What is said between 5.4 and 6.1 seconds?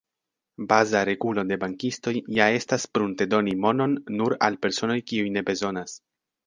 bezonas.